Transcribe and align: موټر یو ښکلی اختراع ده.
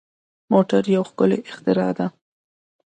موټر 0.51 0.83
یو 0.95 1.03
ښکلی 1.09 1.39
اختراع 1.51 1.91
ده. 1.97 2.07